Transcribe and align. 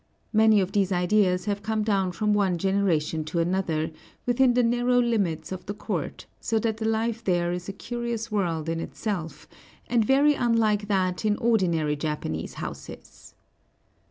Many 0.33 0.59
of 0.61 0.71
these 0.71 0.91
ideas 0.91 1.45
have 1.45 1.61
come 1.61 1.83
down 1.83 2.11
from 2.11 2.33
one 2.33 2.57
generation 2.57 3.23
to 3.25 3.37
another, 3.37 3.91
within 4.25 4.55
the 4.55 4.63
narrow 4.63 4.99
limits 4.99 5.51
of 5.51 5.67
the 5.67 5.75
court, 5.75 6.25
so 6.39 6.57
that 6.57 6.77
the 6.77 6.85
life 6.87 7.23
there 7.23 7.51
is 7.51 7.69
a 7.69 7.73
curious 7.73 8.31
world 8.31 8.67
in 8.67 8.79
itself, 8.79 9.47
and 9.87 10.03
very 10.03 10.33
unlike 10.33 10.87
that 10.87 11.23
in 11.23 11.37
ordinary 11.37 11.95
Japanese 11.95 12.55
homes. 12.55 13.35